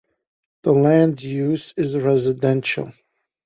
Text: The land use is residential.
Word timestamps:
The 0.63 0.71
land 0.71 1.21
use 1.21 1.75
is 1.77 1.95
residential. 1.95 2.91